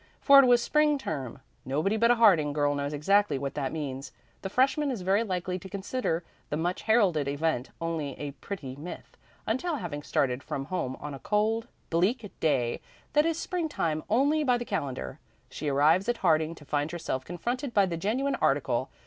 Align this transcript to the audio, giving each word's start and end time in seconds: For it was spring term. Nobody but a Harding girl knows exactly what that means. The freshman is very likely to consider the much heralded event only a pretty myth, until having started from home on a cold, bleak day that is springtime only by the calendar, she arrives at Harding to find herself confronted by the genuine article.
For 0.19 0.39
it 0.39 0.47
was 0.47 0.63
spring 0.63 0.97
term. 0.97 1.41
Nobody 1.63 1.95
but 1.95 2.09
a 2.09 2.15
Harding 2.15 2.53
girl 2.53 2.73
knows 2.73 2.91
exactly 2.91 3.37
what 3.37 3.53
that 3.53 3.71
means. 3.71 4.11
The 4.41 4.49
freshman 4.49 4.89
is 4.89 5.03
very 5.03 5.23
likely 5.23 5.59
to 5.59 5.69
consider 5.69 6.23
the 6.49 6.57
much 6.57 6.81
heralded 6.81 7.27
event 7.27 7.69
only 7.79 8.17
a 8.17 8.31
pretty 8.31 8.75
myth, 8.75 9.15
until 9.45 9.75
having 9.75 10.01
started 10.01 10.41
from 10.41 10.65
home 10.65 10.97
on 10.99 11.13
a 11.13 11.19
cold, 11.19 11.67
bleak 11.91 12.31
day 12.39 12.81
that 13.13 13.27
is 13.27 13.37
springtime 13.37 14.01
only 14.09 14.43
by 14.43 14.57
the 14.57 14.65
calendar, 14.65 15.19
she 15.51 15.69
arrives 15.69 16.09
at 16.09 16.17
Harding 16.25 16.55
to 16.55 16.65
find 16.65 16.89
herself 16.89 17.23
confronted 17.23 17.71
by 17.71 17.85
the 17.85 17.95
genuine 17.95 18.33
article. 18.41 18.89